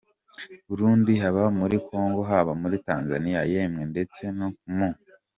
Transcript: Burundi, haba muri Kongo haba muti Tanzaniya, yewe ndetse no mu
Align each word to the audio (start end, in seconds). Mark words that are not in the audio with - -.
Burundi, 0.67 1.11
haba 1.23 1.43
muri 1.59 1.75
Kongo 1.87 2.21
haba 2.29 2.51
muti 2.59 2.77
Tanzaniya, 2.87 3.41
yewe 3.51 3.83
ndetse 3.91 4.21
no 4.37 4.47
mu 4.75 4.89